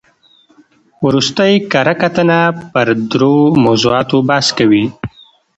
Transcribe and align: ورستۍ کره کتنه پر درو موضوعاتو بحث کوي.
ورستۍ 1.05 1.53
کره 1.71 1.93
کتنه 2.01 2.39
پر 2.71 2.87
درو 3.09 3.33
موضوعاتو 3.65 4.17
بحث 4.29 4.47
کوي. 4.57 4.83